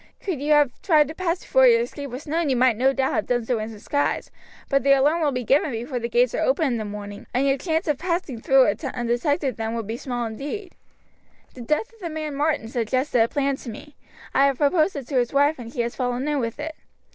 Could 0.19 0.41
you 0.41 0.53
have 0.53 0.71
tried 0.81 1.07
to 1.09 1.13
pass 1.13 1.41
before 1.41 1.67
your 1.67 1.81
escape 1.81 2.09
was 2.09 2.25
known 2.25 2.49
you 2.49 2.55
might 2.55 2.75
no 2.75 2.91
doubt 2.91 3.13
have 3.13 3.27
done 3.27 3.45
so 3.45 3.59
in 3.59 3.69
disguise, 3.69 4.31
but 4.67 4.81
the 4.81 4.93
alarm 4.93 5.21
will 5.21 5.31
be 5.31 5.43
given 5.43 5.69
before 5.69 5.99
the 5.99 6.09
gates 6.09 6.33
are 6.33 6.39
open 6.41 6.65
in 6.65 6.77
the 6.77 6.85
morning, 6.85 7.27
and 7.35 7.45
your 7.47 7.55
chance 7.59 7.87
of 7.87 7.99
passing 7.99 8.41
through 8.41 8.65
undetected 8.95 9.57
then 9.57 9.75
would 9.75 9.85
be 9.85 9.97
small 9.97 10.25
indeed. 10.25 10.73
The 11.53 11.61
death 11.61 11.93
of 11.93 11.99
the 11.99 12.09
man 12.09 12.33
Martin 12.33 12.67
suggested 12.67 13.21
a 13.21 13.27
plan 13.27 13.57
to 13.57 13.69
me. 13.69 13.95
I 14.33 14.47
have 14.47 14.57
proposed 14.57 14.95
it 14.95 15.07
to 15.09 15.17
his 15.19 15.33
wife, 15.33 15.59
and 15.59 15.71
she 15.71 15.81
has 15.81 15.95
fallen 15.95 16.27
in 16.27 16.39
with 16.39 16.59
it. 16.59 16.73